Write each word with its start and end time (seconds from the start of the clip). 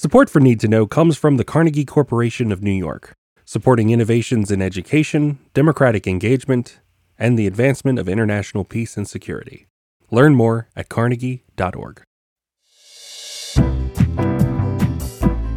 Support 0.00 0.30
for 0.30 0.40
Need 0.40 0.60
to 0.60 0.68
Know 0.68 0.86
comes 0.86 1.18
from 1.18 1.36
the 1.36 1.44
Carnegie 1.44 1.84
Corporation 1.84 2.52
of 2.52 2.62
New 2.62 2.72
York, 2.72 3.12
supporting 3.44 3.90
innovations 3.90 4.50
in 4.50 4.62
education, 4.62 5.38
democratic 5.52 6.06
engagement, 6.06 6.80
and 7.18 7.38
the 7.38 7.46
advancement 7.46 7.98
of 7.98 8.08
international 8.08 8.64
peace 8.64 8.96
and 8.96 9.06
security. 9.06 9.66
Learn 10.10 10.34
more 10.34 10.70
at 10.74 10.88
carnegie.org. 10.88 12.00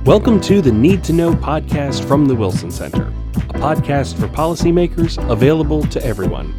Welcome 0.03 0.41
to 0.41 0.61
the 0.61 0.73
Need 0.73 1.05
to 1.05 1.13
Know 1.13 1.31
podcast 1.35 2.05
from 2.05 2.25
the 2.25 2.35
Wilson 2.35 2.69
Center, 2.69 3.03
a 3.35 3.59
podcast 3.59 4.19
for 4.19 4.27
policymakers 4.27 5.25
available 5.31 5.83
to 5.83 6.05
everyone. 6.05 6.53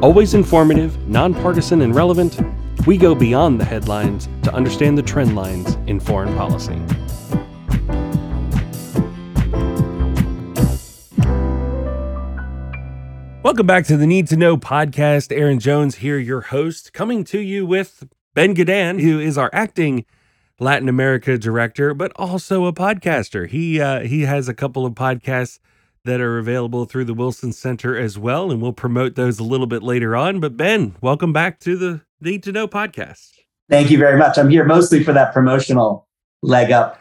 Always 0.00 0.32
informative, 0.32 1.06
nonpartisan, 1.06 1.82
and 1.82 1.94
relevant, 1.94 2.40
we 2.86 2.96
go 2.96 3.14
beyond 3.14 3.60
the 3.60 3.64
headlines 3.64 4.28
to 4.42 4.54
understand 4.54 4.96
the 4.96 5.02
trend 5.02 5.34
lines 5.34 5.76
in 5.86 6.00
foreign 6.00 6.34
policy. 6.36 6.80
Welcome 13.42 13.66
back 13.66 13.86
to 13.86 13.96
the 13.96 14.06
Need 14.06 14.28
to 14.28 14.36
Know 14.36 14.56
podcast. 14.56 15.34
Aaron 15.34 15.58
Jones 15.58 15.96
here, 15.96 16.18
your 16.18 16.42
host, 16.42 16.92
coming 16.92 17.24
to 17.24 17.38
you 17.40 17.64
with 17.64 18.06
Ben 18.34 18.54
Gedan, 18.54 19.00
who 19.00 19.18
is 19.18 19.38
our 19.38 19.48
acting 19.52 20.04
Latin 20.60 20.88
America 20.88 21.38
director, 21.38 21.94
but 21.94 22.12
also 22.16 22.66
a 22.66 22.72
podcaster. 22.72 23.48
He 23.48 23.80
uh, 23.80 24.00
he 24.00 24.22
has 24.22 24.48
a 24.48 24.54
couple 24.54 24.84
of 24.84 24.94
podcasts 24.94 25.60
that 26.04 26.20
are 26.20 26.38
available 26.38 26.84
through 26.84 27.04
the 27.04 27.14
Wilson 27.14 27.52
Center 27.52 27.96
as 27.96 28.18
well, 28.18 28.50
and 28.50 28.60
we'll 28.60 28.72
promote 28.72 29.14
those 29.14 29.38
a 29.38 29.44
little 29.44 29.66
bit 29.66 29.82
later 29.82 30.16
on. 30.16 30.40
But 30.40 30.56
Ben, 30.56 30.94
welcome 31.00 31.32
back 31.32 31.58
to 31.60 31.76
the 31.76 32.00
Need 32.20 32.42
to 32.44 32.52
Know 32.52 32.66
podcast. 32.66 33.30
Thank 33.70 33.90
you 33.90 33.98
very 33.98 34.18
much. 34.18 34.38
I'm 34.38 34.50
here 34.50 34.64
mostly 34.64 35.04
for 35.04 35.12
that 35.12 35.32
promotional 35.32 36.08
leg 36.42 36.72
up. 36.72 37.00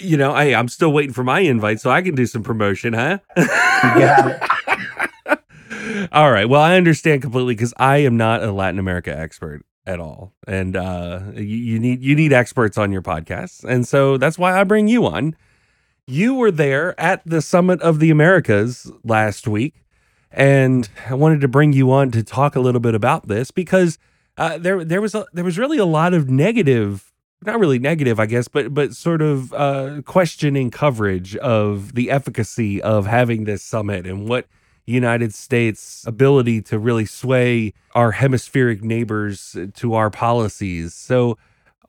You 0.00 0.16
know, 0.16 0.32
I 0.32 0.54
I'm 0.54 0.68
still 0.68 0.92
waiting 0.92 1.12
for 1.12 1.24
my 1.24 1.40
invite 1.40 1.80
so 1.80 1.90
I 1.90 2.00
can 2.02 2.14
do 2.14 2.26
some 2.26 2.42
promotion, 2.42 2.92
huh? 2.92 3.18
Yeah. 3.36 4.46
all 6.12 6.30
right. 6.30 6.48
Well, 6.48 6.60
I 6.60 6.76
understand 6.76 7.22
completely 7.22 7.54
because 7.54 7.74
I 7.76 7.98
am 7.98 8.16
not 8.16 8.42
a 8.42 8.52
Latin 8.52 8.78
America 8.78 9.16
expert 9.16 9.64
at 9.86 10.00
all, 10.00 10.32
and 10.46 10.76
uh, 10.76 11.20
you, 11.34 11.42
you 11.42 11.78
need 11.78 12.02
you 12.02 12.14
need 12.14 12.32
experts 12.32 12.78
on 12.78 12.92
your 12.92 13.02
podcast, 13.02 13.64
and 13.64 13.86
so 13.86 14.16
that's 14.16 14.38
why 14.38 14.58
I 14.58 14.64
bring 14.64 14.88
you 14.88 15.06
on. 15.06 15.36
You 16.06 16.34
were 16.34 16.50
there 16.50 16.98
at 17.00 17.22
the 17.24 17.42
Summit 17.42 17.80
of 17.82 17.98
the 17.98 18.10
Americas 18.10 18.90
last 19.02 19.48
week, 19.48 19.83
and 20.34 20.88
I 21.08 21.14
wanted 21.14 21.40
to 21.40 21.48
bring 21.48 21.72
you 21.72 21.90
on 21.92 22.10
to 22.10 22.22
talk 22.22 22.56
a 22.56 22.60
little 22.60 22.80
bit 22.80 22.94
about 22.94 23.28
this 23.28 23.50
because 23.50 23.98
uh, 24.36 24.58
there 24.58 24.84
there 24.84 25.00
was 25.00 25.14
a, 25.14 25.26
there 25.32 25.44
was 25.44 25.58
really 25.58 25.78
a 25.78 25.84
lot 25.84 26.12
of 26.14 26.28
negative 26.28 27.12
not 27.44 27.60
really 27.60 27.78
negative, 27.78 28.18
I 28.18 28.26
guess, 28.26 28.48
but 28.48 28.72
but 28.72 28.94
sort 28.94 29.22
of 29.22 29.52
uh, 29.52 30.02
questioning 30.04 30.70
coverage 30.70 31.36
of 31.36 31.94
the 31.94 32.10
efficacy 32.10 32.80
of 32.80 33.06
having 33.06 33.44
this 33.44 33.62
summit 33.62 34.06
and 34.06 34.28
what 34.28 34.46
United 34.86 35.34
States' 35.34 36.04
ability 36.06 36.62
to 36.62 36.78
really 36.78 37.06
sway 37.06 37.72
our 37.94 38.12
hemispheric 38.12 38.82
neighbors 38.82 39.56
to 39.74 39.94
our 39.94 40.10
policies. 40.10 40.94
So, 40.94 41.38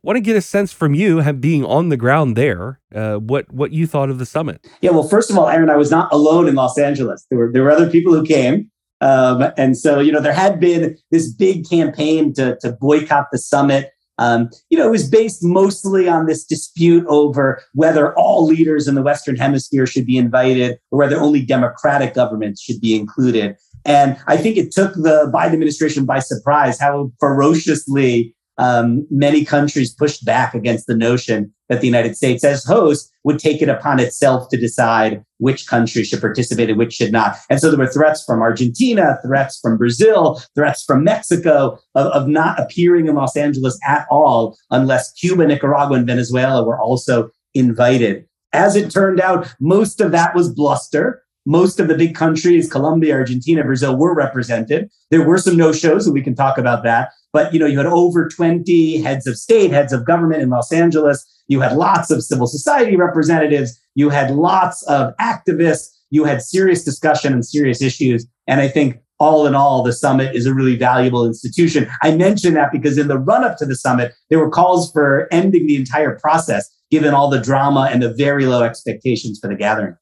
want 0.06 0.18
to 0.18 0.22
get 0.22 0.36
a 0.36 0.42
sense 0.42 0.72
from 0.72 0.94
you, 0.94 1.22
being 1.34 1.66
on 1.66 1.90
the 1.90 1.98
ground 1.98 2.36
there, 2.38 2.80
uh, 2.94 3.16
what 3.16 3.52
what 3.52 3.72
you 3.72 3.88
thought 3.88 4.10
of 4.10 4.20
the 4.20 4.26
summit. 4.26 4.66
Yeah, 4.82 4.92
well, 4.92 5.08
first 5.08 5.30
of 5.32 5.38
all, 5.38 5.50
Aaron, 5.50 5.70
I 5.70 5.76
was 5.76 5.92
not 5.92 6.14
alone 6.14 6.48
in 6.48 6.56
Los 6.56 6.78
Angeles. 6.78 7.26
There 7.30 7.40
were 7.40 7.52
there 7.52 7.64
were 7.64 7.72
other 7.72 7.90
people 7.90 8.14
who 8.14 8.24
came, 8.24 8.70
um, 9.02 9.52
and 9.58 9.78
so 9.78 10.00
you 10.00 10.12
know 10.12 10.22
there 10.22 10.34
had 10.34 10.60
been 10.60 10.98
this 11.12 11.34
big 11.34 11.68
campaign 11.68 12.34
to 12.36 12.58
to 12.62 12.72
boycott 12.74 13.28
the 13.32 13.40
summit. 13.40 13.92
Um, 14.18 14.50
you 14.70 14.78
know, 14.78 14.88
it 14.88 14.92
was 14.92 15.10
based 15.10 15.44
mostly 15.44 16.08
on 16.08 16.26
this 16.26 16.46
dispute 16.46 17.06
over 17.08 17.62
whether 17.74 18.18
all 18.18 18.46
leaders 18.46 18.88
in 18.88 18.96
the 18.96 19.02
Western 19.02 19.36
Hemisphere 19.36 19.86
should 19.86 20.06
be 20.06 20.18
invited 20.18 20.80
or 20.90 21.00
whether 21.00 21.20
only 21.20 21.46
democratic 21.46 22.14
governments 22.14 22.62
should 22.62 22.80
be 22.80 22.96
included. 22.96 23.58
And 23.84 24.18
I 24.28 24.38
think 24.38 24.58
it 24.58 24.72
took 24.72 24.94
the 24.94 25.30
Biden 25.34 25.54
administration 25.54 26.06
by 26.06 26.20
surprise 26.20 26.80
how 26.80 27.12
ferociously 27.20 28.35
um, 28.58 29.06
many 29.10 29.44
countries 29.44 29.94
pushed 29.94 30.26
back 30.26 30.54
against 30.54 30.88
the 30.88 30.96
notion 30.96 31.54
that 31.70 31.82
the 31.82 31.88
United 31.88 32.16
States, 32.16 32.44
as 32.44 32.64
host, 32.64 33.12
would 33.24 33.40
take 33.40 33.62
it 33.62 33.70
upon 33.70 34.00
itself 34.00 34.50
to 34.50 34.58
decide 34.58 35.24
which 35.38 35.68
countries 35.68 36.08
should 36.08 36.22
participate 36.22 36.70
and 36.70 36.78
which 36.78 36.94
should 36.94 37.12
not. 37.12 37.38
And 37.50 37.60
so 37.60 37.70
there 37.70 37.80
were 37.80 37.92
threats 37.92 38.24
from 38.24 38.42
Argentina, 38.42 39.18
threats 39.26 39.60
from 39.60 39.78
Brazil, 39.78 40.42
threats 40.54 40.84
from 40.84 41.04
Mexico 41.04 41.80
of, 41.96 42.08
of 42.08 42.28
not 42.28 42.60
appearing 42.60 43.08
in 43.08 43.16
Los 43.16 43.36
Angeles 43.36 43.80
at 43.86 44.06
all 44.12 44.58
unless 44.70 45.12
Cuba, 45.14 45.46
Nicaragua, 45.48 45.98
and 45.98 46.08
Venezuela 46.08 46.64
were 46.64 46.80
also 46.80 47.30
invited. 47.54 48.26
As 48.54 48.76
it 48.76 48.92
turned 48.92 49.20
out, 49.20 49.54
most 49.60 50.00
of 50.00 50.12
that 50.12 50.34
was 50.34 50.54
bluster. 50.54 51.24
Most 51.46 51.80
of 51.80 51.88
the 51.88 51.96
big 51.96 52.16
countries, 52.16 52.72
Colombia, 52.72 53.14
Argentina, 53.14 53.64
Brazil, 53.64 53.96
were 53.96 54.16
represented. 54.16 54.90
There 55.12 55.26
were 55.26 55.38
some 55.38 55.56
no 55.56 55.72
shows, 55.72 56.08
and 56.08 56.14
we 56.14 56.22
can 56.22 56.36
talk 56.36 56.58
about 56.58 56.84
that. 56.84 57.10
But 57.34 57.54
you 57.54 57.60
know, 57.60 57.66
you 57.66 57.78
had 57.78 57.88
over 57.88 58.28
20 58.28 59.02
heads 59.02 59.28
of 59.28 59.38
state, 59.38 59.72
heads 59.72 59.94
of 59.94 60.06
government 60.06 60.42
in 60.42 60.50
Los 60.50 60.72
Angeles. 60.72 61.26
You 61.48 61.62
had 61.62 61.76
lots 61.78 62.10
of 62.10 62.24
civil 62.24 62.48
society 62.48 62.96
representatives. 62.96 63.80
You 63.94 64.10
had 64.10 64.32
lots 64.32 64.84
of 64.84 65.14
activists. 65.18 65.90
You 66.10 66.24
had 66.24 66.42
serious 66.42 66.84
discussion 66.84 67.34
and 67.34 67.46
serious 67.46 67.82
issues. 67.82 68.26
And 68.48 68.62
I 68.62 68.68
think 68.68 69.00
all 69.20 69.48
in 69.48 69.56
all, 69.56 69.84
the 69.84 69.94
summit 69.94 70.36
is 70.36 70.46
a 70.46 70.54
really 70.54 70.76
valuable 70.76 71.26
institution. 71.26 71.90
I 72.02 72.16
mention 72.16 72.54
that 72.56 72.72
because 72.72 72.98
in 72.98 73.08
the 73.08 73.18
run 73.18 73.44
up 73.44 73.58
to 73.58 73.66
the 73.66 73.76
summit, 73.76 74.14
there 74.30 74.40
were 74.40 74.50
calls 74.50 74.92
for 74.92 75.28
ending 75.32 75.68
the 75.68 75.76
entire 75.76 76.18
process, 76.20 76.70
given 76.92 77.14
all 77.14 77.30
the 77.30 77.40
drama 77.40 77.90
and 77.92 78.02
the 78.02 78.14
very 78.14 78.46
low 78.46 78.64
expectations 78.64 79.40
for 79.40 79.48
the 79.48 79.56
gathering. 79.56 79.96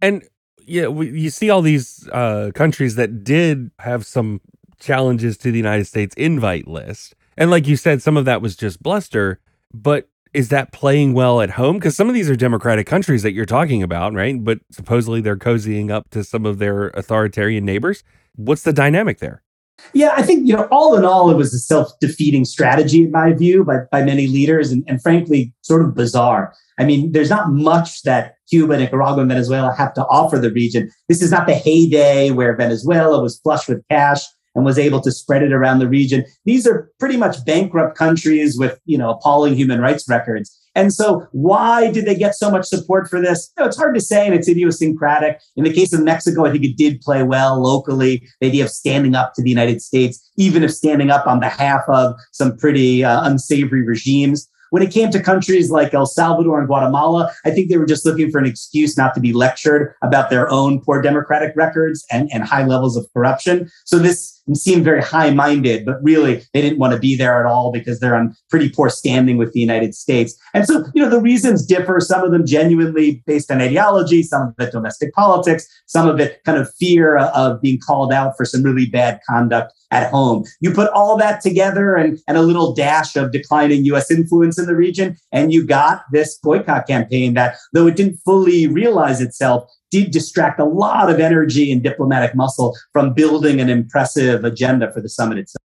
And 0.00 0.22
yeah, 0.66 0.88
we, 0.88 1.10
you 1.10 1.30
see 1.30 1.50
all 1.50 1.62
these 1.62 2.08
uh, 2.12 2.50
countries 2.54 2.96
that 2.96 3.24
did 3.24 3.70
have 3.78 4.04
some 4.04 4.40
challenges 4.78 5.36
to 5.38 5.50
the 5.50 5.56
United 5.56 5.86
States 5.86 6.14
invite 6.16 6.68
list. 6.68 7.14
And 7.36 7.50
like 7.50 7.66
you 7.66 7.76
said, 7.76 8.02
some 8.02 8.16
of 8.16 8.24
that 8.24 8.42
was 8.42 8.56
just 8.56 8.82
bluster, 8.82 9.40
but 9.72 10.08
is 10.34 10.48
that 10.50 10.72
playing 10.72 11.14
well 11.14 11.40
at 11.40 11.50
home? 11.50 11.76
Because 11.76 11.96
some 11.96 12.08
of 12.08 12.14
these 12.14 12.28
are 12.28 12.36
democratic 12.36 12.86
countries 12.86 13.22
that 13.22 13.32
you're 13.32 13.46
talking 13.46 13.82
about, 13.82 14.12
right? 14.12 14.42
But 14.42 14.58
supposedly 14.70 15.20
they're 15.20 15.36
cozying 15.36 15.90
up 15.90 16.10
to 16.10 16.24
some 16.24 16.44
of 16.44 16.58
their 16.58 16.88
authoritarian 16.88 17.64
neighbors. 17.64 18.04
What's 18.34 18.62
the 18.62 18.72
dynamic 18.72 19.18
there? 19.18 19.42
Yeah, 19.92 20.12
I 20.16 20.22
think, 20.22 20.46
you 20.46 20.54
know, 20.54 20.68
all 20.70 20.96
in 20.96 21.04
all, 21.04 21.30
it 21.30 21.36
was 21.36 21.52
a 21.54 21.58
self 21.58 21.92
defeating 22.00 22.44
strategy, 22.44 23.04
in 23.04 23.10
my 23.10 23.32
view, 23.32 23.64
by, 23.64 23.80
by 23.90 24.02
many 24.02 24.26
leaders, 24.26 24.72
and, 24.72 24.82
and 24.86 25.02
frankly, 25.02 25.52
sort 25.62 25.82
of 25.82 25.94
bizarre. 25.94 26.54
I 26.78 26.84
mean, 26.84 27.12
there's 27.12 27.30
not 27.30 27.50
much 27.50 28.02
that 28.02 28.34
Cuba, 28.48 28.76
Nicaragua, 28.78 29.20
and 29.20 29.28
Venezuela 29.28 29.74
have 29.74 29.94
to 29.94 30.06
offer 30.06 30.38
the 30.38 30.52
region. 30.52 30.90
This 31.08 31.22
is 31.22 31.30
not 31.30 31.46
the 31.46 31.54
heyday 31.54 32.30
where 32.30 32.56
Venezuela 32.56 33.22
was 33.22 33.38
flush 33.38 33.68
with 33.68 33.82
cash 33.90 34.22
and 34.56 34.64
was 34.64 34.78
able 34.78 35.00
to 35.02 35.12
spread 35.12 35.42
it 35.42 35.52
around 35.52 35.78
the 35.78 35.88
region. 35.88 36.24
These 36.44 36.66
are 36.66 36.90
pretty 36.98 37.16
much 37.16 37.44
bankrupt 37.44 37.96
countries 37.96 38.58
with, 38.58 38.80
you 38.86 38.98
know, 38.98 39.10
appalling 39.10 39.54
human 39.54 39.80
rights 39.80 40.08
records. 40.08 40.58
And 40.74 40.92
so 40.92 41.26
why 41.32 41.90
did 41.90 42.04
they 42.04 42.14
get 42.14 42.34
so 42.34 42.50
much 42.50 42.66
support 42.66 43.08
for 43.08 43.20
this? 43.20 43.50
It's 43.58 43.78
hard 43.78 43.94
to 43.94 44.00
say 44.00 44.26
and 44.26 44.34
it's 44.34 44.48
idiosyncratic. 44.48 45.40
In 45.56 45.64
the 45.64 45.72
case 45.72 45.92
of 45.92 46.02
Mexico, 46.02 46.44
I 46.44 46.52
think 46.52 46.64
it 46.64 46.76
did 46.76 47.00
play 47.00 47.22
well 47.22 47.62
locally. 47.62 48.26
The 48.40 48.48
idea 48.48 48.64
of 48.64 48.70
standing 48.70 49.14
up 49.14 49.32
to 49.34 49.42
the 49.42 49.48
United 49.48 49.80
States, 49.80 50.22
even 50.36 50.62
if 50.62 50.72
standing 50.72 51.10
up 51.10 51.26
on 51.26 51.40
behalf 51.40 51.82
of 51.88 52.14
some 52.32 52.56
pretty 52.56 53.04
uh, 53.04 53.26
unsavory 53.26 53.82
regimes. 53.82 54.48
When 54.70 54.82
it 54.82 54.90
came 54.90 55.10
to 55.12 55.22
countries 55.22 55.70
like 55.70 55.94
El 55.94 56.06
Salvador 56.06 56.58
and 56.58 56.66
Guatemala, 56.66 57.32
I 57.44 57.52
think 57.52 57.70
they 57.70 57.78
were 57.78 57.86
just 57.86 58.04
looking 58.04 58.30
for 58.30 58.38
an 58.38 58.46
excuse 58.46 58.98
not 58.98 59.14
to 59.14 59.20
be 59.20 59.32
lectured 59.32 59.94
about 60.02 60.28
their 60.28 60.50
own 60.50 60.80
poor 60.80 61.00
democratic 61.00 61.54
records 61.56 62.04
and, 62.10 62.28
and 62.32 62.42
high 62.42 62.66
levels 62.66 62.96
of 62.96 63.06
corruption. 63.14 63.70
So 63.84 63.98
this 63.98 64.35
seemed 64.54 64.84
very 64.84 65.02
high 65.02 65.30
minded, 65.30 65.84
but 65.84 66.02
really 66.02 66.42
they 66.52 66.62
didn't 66.62 66.78
want 66.78 66.92
to 66.92 66.98
be 66.98 67.16
there 67.16 67.40
at 67.40 67.46
all 67.46 67.72
because 67.72 67.98
they're 67.98 68.14
on 68.14 68.36
pretty 68.50 68.68
poor 68.68 68.88
standing 68.88 69.36
with 69.36 69.52
the 69.52 69.60
United 69.60 69.94
States. 69.94 70.38
And 70.54 70.66
so, 70.66 70.84
you 70.94 71.02
know, 71.02 71.10
the 71.10 71.20
reasons 71.20 71.66
differ. 71.66 72.00
Some 72.00 72.22
of 72.22 72.30
them 72.30 72.46
genuinely 72.46 73.22
based 73.26 73.50
on 73.50 73.60
ideology, 73.60 74.22
some 74.22 74.48
of 74.48 74.54
it 74.58 74.72
domestic 74.72 75.12
politics, 75.14 75.66
some 75.86 76.08
of 76.08 76.20
it 76.20 76.42
kind 76.44 76.58
of 76.58 76.72
fear 76.74 77.16
of 77.16 77.60
being 77.60 77.80
called 77.84 78.12
out 78.12 78.36
for 78.36 78.44
some 78.44 78.62
really 78.62 78.86
bad 78.86 79.20
conduct 79.28 79.72
at 79.90 80.10
home. 80.10 80.44
You 80.60 80.72
put 80.72 80.90
all 80.90 81.16
that 81.16 81.40
together 81.40 81.94
and, 81.94 82.18
and 82.26 82.36
a 82.36 82.42
little 82.42 82.74
dash 82.74 83.16
of 83.16 83.32
declining 83.32 83.84
US 83.86 84.10
influence 84.10 84.58
in 84.58 84.66
the 84.66 84.74
region, 84.74 85.16
and 85.32 85.52
you 85.52 85.66
got 85.66 86.02
this 86.12 86.38
boycott 86.38 86.86
campaign 86.86 87.34
that, 87.34 87.56
though 87.72 87.86
it 87.86 87.96
didn't 87.96 88.18
fully 88.24 88.66
realize 88.66 89.20
itself, 89.20 89.70
did 89.90 90.10
distract 90.10 90.58
a 90.58 90.64
lot 90.64 91.10
of 91.10 91.20
energy 91.20 91.70
and 91.72 91.82
diplomatic 91.82 92.34
muscle 92.34 92.76
from 92.92 93.12
building 93.12 93.60
an 93.60 93.68
impressive 93.68 94.44
agenda 94.44 94.92
for 94.92 95.00
the 95.00 95.08
summit 95.08 95.38
itself. 95.38 95.62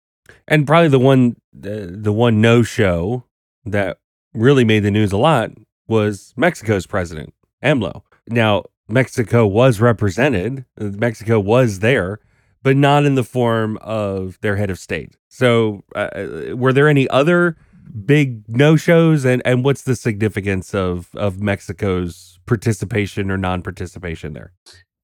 And 0.47 0.67
probably 0.67 0.89
the 0.89 0.99
one 0.99 1.37
the, 1.53 1.87
the 1.93 2.13
one 2.13 2.41
no 2.41 2.63
show 2.63 3.25
that 3.65 3.99
really 4.33 4.65
made 4.65 4.81
the 4.81 4.91
news 4.91 5.13
a 5.13 5.17
lot 5.17 5.51
was 5.89 6.33
Mexico's 6.37 6.87
president, 6.87 7.35
AMLO. 7.63 8.03
Now, 8.29 8.65
Mexico 8.89 9.47
was 9.47 9.81
represented, 9.81 10.65
Mexico 10.79 11.41
was 11.41 11.81
there, 11.81 12.21
but 12.63 12.77
not 12.77 13.05
in 13.05 13.15
the 13.15 13.25
form 13.25 13.79
of 13.79 14.39
their 14.41 14.57
head 14.57 14.71
of 14.71 14.79
state. 14.79 15.17
So, 15.29 15.83
uh, 15.95 16.55
were 16.55 16.73
there 16.73 16.89
any 16.89 17.09
other 17.09 17.57
big 18.07 18.43
no 18.49 18.77
shows, 18.77 19.25
and 19.25 19.43
and 19.45 19.65
what's 19.65 19.83
the 19.83 19.97
significance 19.97 20.75
of 20.75 21.09
of 21.15 21.41
Mexico's 21.41 22.39
participation 22.47 23.31
or 23.31 23.37
non 23.37 23.63
participation 23.63 24.33
there? 24.33 24.53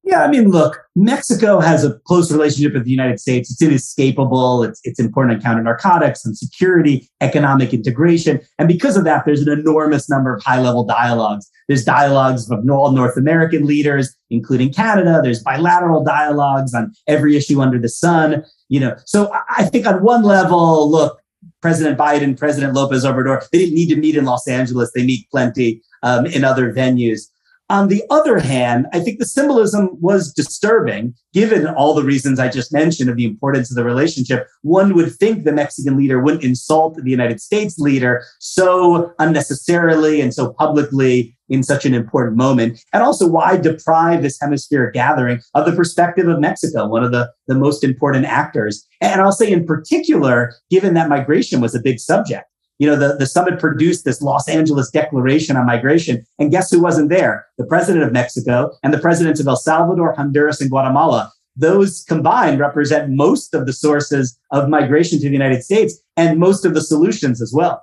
Yeah, 0.07 0.23
I 0.23 0.29
mean, 0.29 0.51
look, 0.51 0.79
Mexico 0.95 1.59
has 1.59 1.85
a 1.85 1.99
close 2.07 2.31
relationship 2.31 2.75
with 2.75 2.85
the 2.85 2.93
United 2.93 3.19
States. 3.19 3.51
It's 3.51 3.61
inescapable. 3.61 4.63
It's, 4.63 4.81
it's 4.85 5.01
important 5.01 5.39
on 5.39 5.43
counter 5.43 5.65
narcotics 5.65 6.25
and 6.25 6.39
security, 6.39 7.11
economic 7.21 7.75
integration. 7.75 8.39
And 8.61 8.69
because 8.69 8.97
of 8.97 9.03
that, 9.03 9.25
there's 9.27 9.43
an 9.43 9.49
enormous 9.49 10.09
number 10.09 10.33
of 10.33 10.45
high 10.45 10.61
level 10.61 10.85
dialogues. 10.85 11.51
There's 11.67 11.85
dialogues 11.85 12.49
of 12.49 12.65
all 12.71 12.93
North 12.93 13.17
American 13.17 13.67
leaders, 13.67 14.15
including 14.31 14.73
Canada. 14.73 15.21
There's 15.25 15.43
bilateral 15.43 16.05
dialogues 16.05 16.73
on 16.73 16.93
every 17.09 17.37
issue 17.37 17.61
under 17.61 17.81
the 17.81 17.89
sun. 17.89 18.45
You 18.69 18.79
know, 18.79 18.97
so 19.07 19.33
I 19.57 19.65
think 19.65 19.89
on 19.89 20.05
one 20.05 20.23
level, 20.23 20.89
look, 20.89 21.21
President 21.67 21.99
Biden, 21.99 22.39
President 22.39 22.75
Lopez 22.75 23.05
Obrador, 23.05 23.45
they 23.51 23.59
didn't 23.59 23.75
need 23.75 23.89
to 23.89 23.97
meet 23.97 24.15
in 24.15 24.25
Los 24.25 24.47
Angeles. 24.47 24.93
They 24.95 25.05
meet 25.05 25.29
plenty 25.33 25.83
um, 26.05 26.25
in 26.25 26.45
other 26.45 26.73
venues. 26.73 27.23
On 27.69 27.89
the 27.89 28.05
other 28.11 28.39
hand, 28.39 28.87
I 28.93 29.01
think 29.01 29.19
the 29.19 29.27
symbolism 29.27 29.91
was 30.01 30.33
disturbing, 30.33 31.15
given 31.33 31.67
all 31.67 31.95
the 31.95 32.05
reasons 32.05 32.39
I 32.39 32.49
just 32.49 32.73
mentioned 32.73 33.11
of 33.11 33.17
the 33.17 33.25
importance 33.25 33.71
of 33.71 33.77
the 33.77 33.83
relationship. 33.83 34.47
One 34.63 34.95
would 34.95 35.13
think 35.17 35.43
the 35.43 35.53
Mexican 35.53 35.97
leader 35.97 36.21
wouldn't 36.21 36.45
insult 36.45 36.95
the 36.95 37.11
United 37.11 37.41
States 37.41 37.77
leader 37.77 38.25
so 38.39 39.13
unnecessarily 39.19 40.21
and 40.21 40.33
so 40.33 40.53
publicly 40.53 41.37
in 41.49 41.65
such 41.65 41.85
an 41.85 41.95
important 41.95 42.37
moment. 42.37 42.81
And 42.93 43.03
also, 43.03 43.27
why 43.27 43.57
deprive 43.57 44.23
this 44.23 44.39
hemispheric 44.41 44.95
gathering 44.95 45.41
of 45.55 45.67
the 45.67 45.73
perspective 45.73 46.29
of 46.29 46.39
Mexico, 46.39 46.87
one 46.87 47.03
of 47.03 47.11
the, 47.11 47.33
the 47.49 47.57
most 47.57 47.83
important 47.83 48.27
actors? 48.27 48.87
And 49.01 49.21
I'll 49.21 49.33
say, 49.33 49.51
in 49.51 49.67
particular, 49.67 50.55
given 50.71 50.95
that 50.95 51.09
migration 51.09 51.61
was 51.61 51.75
a 51.75 51.83
big 51.83 51.99
subject 51.99 52.47
you 52.79 52.87
know, 52.87 52.97
the, 52.97 53.17
the 53.17 53.27
summit 53.27 53.59
produced 53.59 54.05
this 54.05 54.21
Los 54.21 54.49
Angeles 54.49 54.91
Declaration 54.91 55.57
on 55.57 55.67
Migration. 55.67 56.25
And 56.39 56.51
guess 56.51 56.71
who 56.71 56.81
wasn't 56.81 57.09
there? 57.09 57.47
The 57.59 57.67
president 57.67 58.05
of 58.05 58.13
Mexico 58.13 58.73
and 58.83 58.93
the 58.93 58.99
presidents 58.99 59.41
of 59.41 59.47
El 59.47 59.57
Salvador, 59.57 60.13
Honduras, 60.13 60.61
and 60.61 60.71
Guatemala. 60.71 61.33
Those 61.57 62.05
combined 62.07 62.61
represent 62.61 63.11
most 63.11 63.55
of 63.55 63.65
the 63.65 63.73
sources 63.73 64.39
of 64.51 64.69
migration 64.69 65.19
to 65.21 65.27
the 65.27 65.33
United 65.33 65.63
States 65.63 65.99
and 66.17 66.39
most 66.39 66.67
of 66.67 66.75
the 66.75 66.83
solutions 66.83 67.41
as 67.41 67.53
well. 67.55 67.83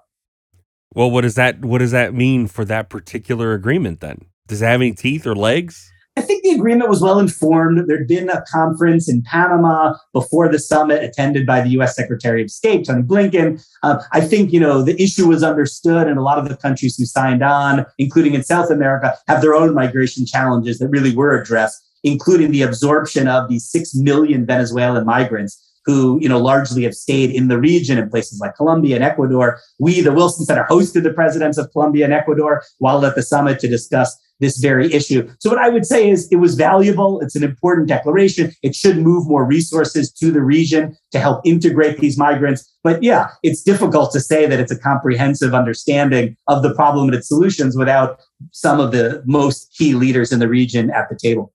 Well, 0.93 1.09
what 1.09 1.21
does 1.21 1.35
that 1.35 1.65
what 1.65 1.79
does 1.79 1.91
that 1.91 2.13
mean 2.13 2.45
for 2.45 2.65
that 2.65 2.89
particular 2.89 3.53
agreement 3.53 3.99
then? 3.99 4.27
Does 4.47 4.61
it 4.61 4.65
have 4.65 4.81
any 4.81 4.91
teeth 4.91 5.25
or 5.25 5.35
legs? 5.35 5.91
I 6.15 6.21
think 6.21 6.43
the 6.43 6.51
agreement 6.51 6.89
was 6.89 7.01
well 7.01 7.19
informed. 7.19 7.89
There'd 7.89 8.07
been 8.07 8.29
a 8.29 8.43
conference 8.51 9.09
in 9.09 9.23
Panama 9.23 9.95
before 10.11 10.47
the 10.47 10.59
summit, 10.59 11.03
attended 11.03 11.45
by 11.45 11.61
the 11.61 11.69
U.S. 11.69 11.95
Secretary 11.95 12.43
of 12.43 12.51
State 12.51 12.85
Tony 12.85 13.01
Blinken. 13.01 13.65
Uh, 13.81 14.01
I 14.11 14.21
think 14.21 14.53
you 14.53 14.59
know 14.59 14.83
the 14.83 15.01
issue 15.01 15.27
was 15.27 15.41
understood, 15.41 16.07
and 16.07 16.19
a 16.19 16.21
lot 16.21 16.37
of 16.37 16.47
the 16.47 16.57
countries 16.57 16.95
who 16.95 17.05
signed 17.05 17.41
on, 17.41 17.85
including 17.97 18.35
in 18.35 18.43
South 18.43 18.69
America, 18.69 19.17
have 19.27 19.41
their 19.41 19.55
own 19.55 19.73
migration 19.73 20.25
challenges 20.25 20.77
that 20.79 20.89
really 20.89 21.15
were 21.15 21.39
addressed, 21.39 21.83
including 22.03 22.51
the 22.51 22.61
absorption 22.61 23.27
of 23.27 23.49
these 23.49 23.67
six 23.67 23.95
million 23.95 24.45
Venezuelan 24.45 25.05
migrants 25.05 25.59
who, 25.85 26.19
you 26.21 26.29
know, 26.29 26.39
largely 26.39 26.83
have 26.83 26.93
stayed 26.93 27.31
in 27.31 27.47
the 27.47 27.59
region 27.59 27.97
in 27.97 28.09
places 28.09 28.39
like 28.39 28.55
Colombia 28.55 28.95
and 28.95 29.03
Ecuador. 29.03 29.59
We, 29.79 29.99
the 30.01 30.13
Wilson 30.13 30.45
Center, 30.45 30.65
hosted 30.69 31.03
the 31.03 31.11
presidents 31.13 31.57
of 31.57 31.71
Colombia 31.71 32.05
and 32.05 32.13
Ecuador 32.13 32.63
while 32.77 33.05
at 33.05 33.15
the 33.15 33.23
summit 33.23 33.59
to 33.59 33.67
discuss 33.67 34.15
this 34.39 34.57
very 34.57 34.91
issue. 34.93 35.29
So 35.39 35.49
what 35.49 35.59
I 35.59 35.69
would 35.69 35.85
say 35.85 36.09
is 36.09 36.27
it 36.31 36.37
was 36.37 36.55
valuable. 36.55 37.21
It's 37.21 37.35
an 37.35 37.43
important 37.43 37.87
declaration. 37.87 38.51
It 38.61 38.75
should 38.75 38.97
move 38.97 39.27
more 39.27 39.45
resources 39.45 40.11
to 40.13 40.31
the 40.31 40.41
region 40.41 40.97
to 41.11 41.19
help 41.19 41.41
integrate 41.45 41.99
these 41.99 42.17
migrants. 42.17 42.69
But 42.83 43.03
yeah, 43.03 43.29
it's 43.43 43.61
difficult 43.61 44.11
to 44.13 44.19
say 44.19 44.45
that 44.45 44.59
it's 44.59 44.71
a 44.71 44.77
comprehensive 44.77 45.53
understanding 45.53 46.35
of 46.47 46.63
the 46.63 46.73
problem 46.73 47.07
and 47.07 47.15
its 47.15 47.27
solutions 47.27 47.77
without 47.77 48.19
some 48.51 48.79
of 48.79 48.91
the 48.91 49.23
most 49.25 49.73
key 49.77 49.93
leaders 49.93 50.31
in 50.31 50.39
the 50.39 50.49
region 50.49 50.91
at 50.91 51.09
the 51.09 51.15
table. 51.15 51.53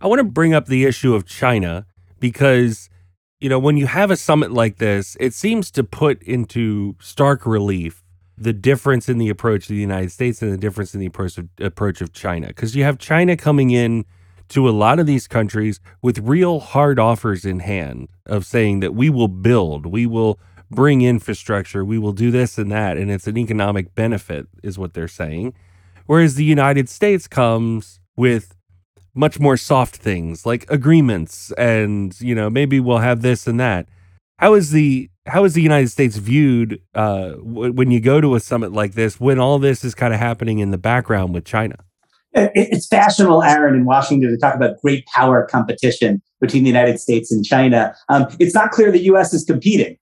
I 0.00 0.06
want 0.06 0.20
to 0.20 0.24
bring 0.24 0.54
up 0.54 0.66
the 0.66 0.84
issue 0.84 1.14
of 1.14 1.26
China 1.26 1.86
because 2.20 2.88
you 3.40 3.48
know, 3.48 3.58
when 3.58 3.78
you 3.78 3.86
have 3.86 4.10
a 4.10 4.16
summit 4.16 4.52
like 4.52 4.76
this, 4.76 5.16
it 5.18 5.32
seems 5.32 5.70
to 5.70 5.82
put 5.82 6.22
into 6.22 6.94
stark 7.00 7.46
relief 7.46 8.04
the 8.40 8.54
difference 8.54 9.08
in 9.08 9.18
the 9.18 9.28
approach 9.28 9.64
of 9.64 9.68
the 9.68 9.74
United 9.74 10.10
States 10.10 10.40
and 10.40 10.50
the 10.50 10.56
difference 10.56 10.94
in 10.94 11.00
the 11.00 11.06
approach 11.06 11.36
of, 11.36 11.48
approach 11.60 12.00
of 12.00 12.14
China. 12.14 12.46
Because 12.48 12.74
you 12.74 12.84
have 12.84 12.98
China 12.98 13.36
coming 13.36 13.70
in 13.70 14.06
to 14.48 14.66
a 14.66 14.72
lot 14.72 14.98
of 14.98 15.06
these 15.06 15.28
countries 15.28 15.78
with 16.00 16.18
real 16.20 16.58
hard 16.58 16.98
offers 16.98 17.44
in 17.44 17.60
hand 17.60 18.08
of 18.24 18.46
saying 18.46 18.80
that 18.80 18.94
we 18.94 19.10
will 19.10 19.28
build, 19.28 19.84
we 19.84 20.06
will 20.06 20.40
bring 20.70 21.02
infrastructure, 21.02 21.84
we 21.84 21.98
will 21.98 22.12
do 22.12 22.30
this 22.30 22.56
and 22.56 22.72
that, 22.72 22.96
and 22.96 23.10
it's 23.10 23.26
an 23.26 23.36
economic 23.36 23.94
benefit, 23.94 24.46
is 24.62 24.78
what 24.78 24.94
they're 24.94 25.06
saying. 25.06 25.52
Whereas 26.06 26.36
the 26.36 26.44
United 26.44 26.88
States 26.88 27.28
comes 27.28 28.00
with 28.16 28.56
much 29.14 29.38
more 29.38 29.56
soft 29.56 29.96
things 29.96 30.46
like 30.46 30.64
agreements 30.70 31.52
and 31.58 32.18
you 32.20 32.32
know 32.32 32.48
maybe 32.48 32.78
we'll 32.78 32.98
have 32.98 33.22
this 33.22 33.48
and 33.48 33.58
that 33.58 33.88
how 34.38 34.54
is 34.54 34.70
the 34.70 35.10
how 35.30 35.44
is 35.44 35.54
the 35.54 35.62
united 35.62 35.88
states 35.88 36.16
viewed 36.16 36.80
uh, 36.94 37.30
w- 37.30 37.72
when 37.72 37.90
you 37.90 38.00
go 38.00 38.20
to 38.20 38.34
a 38.34 38.40
summit 38.40 38.72
like 38.72 38.92
this 38.94 39.18
when 39.18 39.38
all 39.38 39.58
this 39.58 39.84
is 39.84 39.94
kind 39.94 40.12
of 40.12 40.20
happening 40.20 40.58
in 40.58 40.70
the 40.70 40.78
background 40.78 41.34
with 41.34 41.44
china? 41.44 41.76
It's 42.32 42.86
fashionable 42.86 43.42
aaron 43.42 43.74
in 43.74 43.84
washington 43.84 44.30
to 44.30 44.36
talk 44.36 44.54
about 44.54 44.80
great 44.82 45.04
power 45.06 45.46
competition 45.46 46.22
between 46.40 46.62
the 46.62 46.68
united 46.68 47.00
states 47.00 47.32
and 47.32 47.44
china. 47.44 47.94
Um, 48.08 48.26
it's 48.38 48.54
not 48.54 48.70
clear 48.70 48.90
the 48.90 49.00
us 49.00 49.32
is 49.32 49.44
competing 49.44 49.96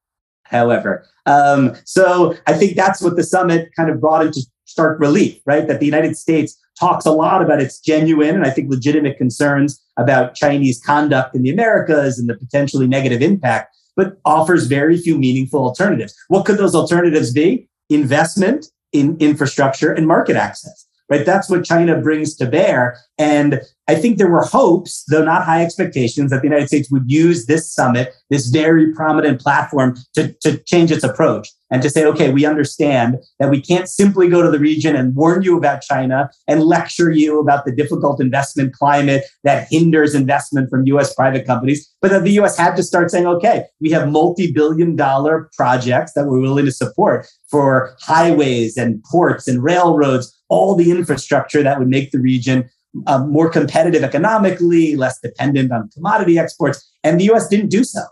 however. 0.44 1.06
Um, 1.26 1.74
so 1.84 2.34
i 2.46 2.52
think 2.52 2.76
that's 2.76 3.02
what 3.02 3.16
the 3.16 3.24
summit 3.24 3.70
kind 3.76 3.90
of 3.90 4.00
brought 4.00 4.26
into 4.26 4.40
stark 4.64 5.00
relief 5.00 5.40
right? 5.46 5.66
That 5.66 5.80
the 5.80 5.86
united 5.86 6.16
states 6.16 6.58
talks 6.78 7.06
a 7.06 7.10
lot 7.10 7.42
about 7.42 7.60
its 7.60 7.80
genuine 7.80 8.34
and 8.34 8.44
I 8.44 8.50
think 8.50 8.70
legitimate 8.70 9.18
concerns 9.18 9.82
about 9.96 10.34
Chinese 10.34 10.80
conduct 10.80 11.34
in 11.34 11.42
the 11.42 11.50
Americas 11.50 12.18
and 12.18 12.28
the 12.28 12.36
potentially 12.36 12.86
negative 12.86 13.20
impact, 13.20 13.76
but 13.98 14.16
offers 14.24 14.66
very 14.66 14.96
few 14.96 15.18
meaningful 15.18 15.60
alternatives. 15.60 16.14
What 16.28 16.46
could 16.46 16.56
those 16.56 16.74
alternatives 16.74 17.32
be? 17.34 17.68
Investment 17.90 18.64
in 18.92 19.18
infrastructure 19.20 19.92
and 19.92 20.06
market 20.06 20.36
access 20.36 20.88
right? 21.08 21.24
That's 21.24 21.48
what 21.48 21.64
China 21.64 22.00
brings 22.00 22.36
to 22.36 22.46
bear. 22.46 22.98
And 23.18 23.60
I 23.88 23.94
think 23.94 24.18
there 24.18 24.30
were 24.30 24.44
hopes, 24.44 25.04
though 25.08 25.24
not 25.24 25.44
high 25.44 25.64
expectations, 25.64 26.30
that 26.30 26.42
the 26.42 26.46
United 26.46 26.68
States 26.68 26.90
would 26.90 27.10
use 27.10 27.46
this 27.46 27.72
summit, 27.72 28.12
this 28.30 28.48
very 28.48 28.92
prominent 28.92 29.40
platform, 29.40 29.96
to, 30.14 30.34
to 30.42 30.58
change 30.58 30.90
its 30.90 31.04
approach 31.04 31.48
and 31.70 31.82
to 31.82 31.90
say, 31.90 32.04
okay, 32.04 32.30
we 32.32 32.44
understand 32.46 33.18
that 33.38 33.50
we 33.50 33.60
can't 33.60 33.88
simply 33.88 34.28
go 34.28 34.42
to 34.42 34.50
the 34.50 34.58
region 34.58 34.96
and 34.96 35.14
warn 35.14 35.42
you 35.42 35.56
about 35.56 35.82
China 35.82 36.30
and 36.46 36.62
lecture 36.62 37.10
you 37.10 37.38
about 37.38 37.64
the 37.64 37.72
difficult 37.72 38.20
investment 38.20 38.72
climate 38.72 39.24
that 39.44 39.68
hinders 39.70 40.14
investment 40.14 40.70
from 40.70 40.86
US 40.86 41.14
private 41.14 41.46
companies, 41.46 41.92
but 42.00 42.10
that 42.10 42.24
the 42.24 42.32
US 42.40 42.56
had 42.56 42.76
to 42.76 42.82
start 42.82 43.10
saying, 43.10 43.26
okay, 43.26 43.64
we 43.80 43.90
have 43.90 44.10
multi 44.10 44.50
billion 44.52 44.96
dollar 44.96 45.50
projects 45.56 46.12
that 46.14 46.26
we're 46.26 46.40
willing 46.40 46.64
to 46.64 46.72
support 46.72 47.26
for 47.50 47.94
highways 48.00 48.76
and 48.76 49.02
ports 49.04 49.48
and 49.48 49.62
railroads 49.62 50.34
all 50.48 50.74
the 50.74 50.90
infrastructure 50.90 51.62
that 51.62 51.78
would 51.78 51.88
make 51.88 52.10
the 52.10 52.18
region 52.18 52.68
uh, 53.06 53.24
more 53.24 53.50
competitive 53.50 54.02
economically, 54.02 54.96
less 54.96 55.20
dependent 55.20 55.70
on 55.72 55.90
commodity 55.90 56.38
exports. 56.38 56.90
And 57.04 57.20
the 57.20 57.30
US 57.32 57.48
didn't 57.48 57.68
do 57.68 57.84
so. 57.84 58.02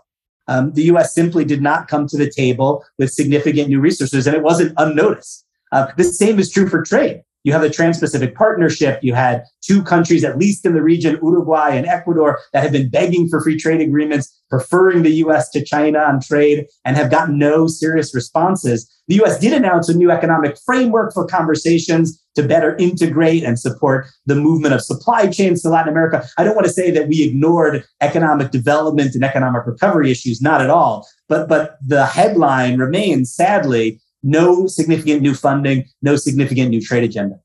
Um, 0.47 0.73
the 0.73 0.83
US 0.83 1.13
simply 1.13 1.45
did 1.45 1.61
not 1.61 1.87
come 1.87 2.07
to 2.07 2.17
the 2.17 2.29
table 2.29 2.83
with 2.97 3.11
significant 3.11 3.69
new 3.69 3.79
resources, 3.79 4.27
and 4.27 4.35
it 4.35 4.43
wasn't 4.43 4.73
unnoticed. 4.77 5.45
Uh, 5.71 5.87
the 5.97 6.03
same 6.03 6.39
is 6.39 6.49
true 6.49 6.69
for 6.69 6.83
trade. 6.83 7.23
You 7.43 7.53
have 7.53 7.61
the 7.61 7.69
Trans 7.69 7.99
Pacific 7.99 8.35
Partnership. 8.35 8.99
You 9.01 9.13
had 9.13 9.43
two 9.61 9.81
countries, 9.83 10.23
at 10.23 10.37
least 10.37 10.65
in 10.65 10.73
the 10.73 10.81
region, 10.81 11.19
Uruguay 11.21 11.71
and 11.71 11.85
Ecuador, 11.85 12.39
that 12.51 12.63
have 12.63 12.71
been 12.71 12.89
begging 12.89 13.29
for 13.29 13.41
free 13.41 13.57
trade 13.57 13.81
agreements, 13.81 14.41
preferring 14.49 15.03
the 15.03 15.15
US 15.25 15.49
to 15.51 15.63
China 15.63 15.99
on 15.99 16.19
trade, 16.19 16.65
and 16.83 16.97
have 16.97 17.11
gotten 17.11 17.37
no 17.37 17.67
serious 17.67 18.13
responses. 18.13 18.89
The 19.07 19.23
US 19.23 19.39
did 19.39 19.53
announce 19.53 19.87
a 19.87 19.95
new 19.95 20.11
economic 20.11 20.57
framework 20.65 21.13
for 21.13 21.25
conversations 21.25 22.21
to 22.35 22.43
better 22.43 22.75
integrate 22.77 23.43
and 23.43 23.57
support 23.57 24.07
the 24.25 24.35
movement 24.35 24.73
of 24.73 24.81
supply 24.81 25.27
chains 25.27 25.61
to 25.61 25.69
Latin 25.69 25.91
America. 25.91 26.27
I 26.37 26.43
don't 26.43 26.55
want 26.55 26.67
to 26.67 26.73
say 26.73 26.91
that 26.91 27.07
we 27.07 27.23
ignored 27.23 27.83
economic 28.01 28.51
development 28.51 29.15
and 29.15 29.23
economic 29.23 29.65
recovery 29.65 30.11
issues, 30.11 30.41
not 30.41 30.61
at 30.61 30.69
all. 30.69 31.07
But, 31.29 31.49
but 31.49 31.77
the 31.85 32.05
headline 32.05 32.77
remains, 32.77 33.33
sadly, 33.33 33.99
no 34.23 34.67
significant 34.67 35.21
new 35.21 35.33
funding, 35.33 35.85
no 36.01 36.15
significant 36.15 36.69
new 36.69 36.81
trade 36.81 37.03
agenda. 37.03 37.39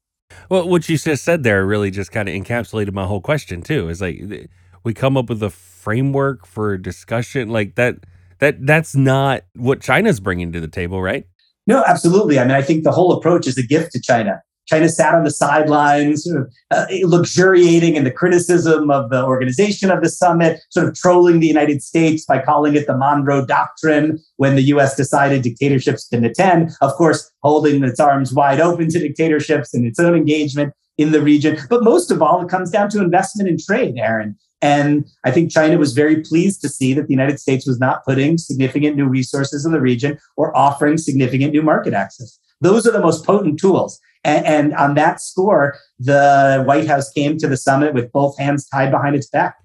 Well, 0.49 0.69
what 0.69 0.89
you 0.89 0.97
just 0.97 1.25
said 1.25 1.43
there 1.43 1.67
really 1.67 1.91
just 1.91 2.13
kind 2.13 2.29
of 2.29 2.35
encapsulated 2.35 2.93
my 2.93 3.07
whole 3.07 3.21
question 3.21 3.63
too. 3.63 3.89
Is 3.89 4.01
like 4.01 4.49
we 4.85 4.95
come 4.95 5.17
up 5.17 5.29
with 5.29 5.43
a 5.43 5.51
framework 5.51 6.47
for 6.47 6.77
discussion 6.79 7.51
like 7.51 7.75
that. 7.77 7.97
That 8.39 8.67
that's 8.67 8.97
not 8.97 9.43
what 9.55 9.81
China's 9.81 10.19
bringing 10.19 10.53
to 10.53 10.61
the 10.61 10.69
table, 10.69 11.01
right? 11.01 11.27
No, 11.67 11.85
absolutely. 11.87 12.39
I 12.39 12.43
mean, 12.45 12.57
I 12.57 12.63
think 12.63 12.83
the 12.83 12.91
whole 12.91 13.13
approach 13.13 13.47
is 13.47 13.57
a 13.57 13.63
gift 13.63 13.93
to 13.93 14.01
China. 14.01 14.43
China 14.73 14.89
sat 14.89 15.15
on 15.15 15.23
the 15.23 15.31
sidelines, 15.31 16.25
sort 16.25 16.41
of 16.41 16.55
uh, 16.71 16.87
luxuriating 17.05 17.95
in 17.95 18.05
the 18.05 18.11
criticism 18.11 18.91
of 18.91 19.11
the 19.11 19.23
organization 19.23 19.91
of 19.91 20.03
the 20.03 20.09
summit, 20.09 20.63
sort 20.71 20.89
of 20.89 20.95
trolling 20.95 21.41
the 21.41 21.47
United 21.47 21.83
States 21.83 22.25
by 22.25 22.39
calling 22.39 22.75
it 22.75 22.87
the 22.87 22.97
Monroe 22.97 23.45
Doctrine 23.45 24.19
when 24.37 24.57
the 24.57 24.63
US 24.75 24.97
decided 24.97 25.43
dictatorships 25.43 26.09
can 26.09 26.25
attend. 26.25 26.71
Of 26.81 26.95
course, 26.95 27.31
holding 27.43 27.85
its 27.85 28.01
arms 28.01 28.33
wide 28.33 28.61
open 28.61 28.89
to 28.89 28.99
dictatorships 28.99 29.75
and 29.75 29.87
its 29.87 30.01
own 30.01 30.15
engagement 30.15 30.73
in 30.97 31.13
the 31.13 31.21
region. 31.21 31.59
But 31.69 31.85
most 31.85 32.11
of 32.11 32.23
all, 32.23 32.41
it 32.41 32.49
comes 32.49 32.71
down 32.71 32.89
to 32.91 33.03
investment 33.03 33.51
and 33.51 33.61
trade, 33.61 33.97
Aaron. 33.99 34.37
And 34.63 35.05
I 35.25 35.33
think 35.33 35.51
China 35.51 35.77
was 35.77 35.93
very 35.93 36.23
pleased 36.23 36.63
to 36.63 36.71
see 36.71 36.95
that 36.95 37.09
the 37.09 37.13
United 37.13 37.39
States 37.41 37.67
was 37.67 37.79
not 37.79 38.05
putting 38.07 38.39
significant 38.39 38.97
new 38.97 39.07
resources 39.07 39.67
in 39.67 39.73
the 39.73 39.81
region 39.81 40.19
or 40.39 40.57
offering 40.57 40.97
significant 40.97 41.53
new 41.53 41.63
market 41.63 41.93
access. 41.93 42.39
Those 42.63 42.87
are 42.87 42.93
the 42.93 43.01
most 43.01 43.27
potent 43.27 43.59
tools. 43.59 44.01
And, 44.25 44.47
and 44.47 44.75
on 44.75 44.95
that 44.95 45.21
score, 45.21 45.77
the 45.99 46.63
White 46.67 46.87
House 46.87 47.11
came 47.11 47.39
to 47.39 47.49
the 47.49 47.57
summit 47.57 47.95
with 47.95 48.13
both 48.13 48.39
hands 48.39 48.69
tied 48.69 48.91
behind 48.91 49.17
its 49.17 49.29
back. 49.29 49.57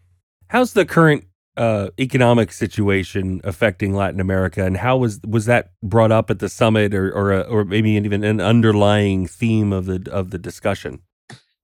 How's 0.49 0.73
the 0.73 0.85
current 0.85 1.25
uh, 1.57 1.89
economic 1.99 2.51
situation 2.51 3.41
affecting 3.43 3.93
Latin 3.93 4.19
America, 4.19 4.63
and 4.63 4.77
how 4.77 4.97
was 4.97 5.19
was 5.27 5.45
that 5.45 5.71
brought 5.83 6.11
up 6.11 6.29
at 6.29 6.39
the 6.39 6.49
summit, 6.49 6.93
or 6.93 7.11
or, 7.11 7.33
a, 7.33 7.41
or 7.41 7.65
maybe 7.65 7.91
even 7.91 8.23
an 8.23 8.39
underlying 8.39 9.27
theme 9.27 9.73
of 9.73 9.85
the 9.85 10.07
of 10.11 10.29
the 10.29 10.37
discussion? 10.37 11.01